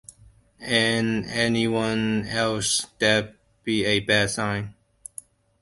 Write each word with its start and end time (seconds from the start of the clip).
In 0.65 1.25
any 1.25 1.67
one 1.67 2.25
else 2.25 2.87
that'd 2.97 3.35
be 3.63 3.85
a 3.85 3.99
bad 3.99 4.31
sign. 4.31 4.73